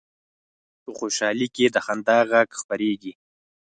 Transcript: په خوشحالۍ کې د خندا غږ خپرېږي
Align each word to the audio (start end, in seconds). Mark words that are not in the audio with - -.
په 0.83 0.89
خوشحالۍ 0.99 1.47
کې 1.55 1.65
د 1.73 1.75
خندا 1.85 2.17
غږ 2.31 2.47
خپرېږي 2.61 3.13